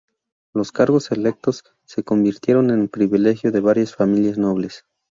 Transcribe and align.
Los 0.55 0.71
cargos 0.71 1.11
electos 1.11 1.63
se 1.85 2.01
convirtieron 2.03 2.71
en 2.71 2.87
privilegio 2.87 3.51
de 3.51 3.59
varias 3.59 3.93
familias 3.95 4.35
nobles. 4.35 4.83